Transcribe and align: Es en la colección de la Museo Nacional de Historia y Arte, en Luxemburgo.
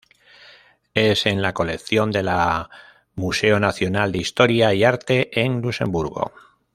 Es 0.95 1.27
en 1.27 1.43
la 1.43 1.53
colección 1.53 2.11
de 2.11 2.23
la 2.23 2.71
Museo 3.13 3.59
Nacional 3.59 4.11
de 4.11 4.17
Historia 4.17 4.73
y 4.73 4.83
Arte, 4.83 5.39
en 5.39 5.61
Luxemburgo. 5.61 6.31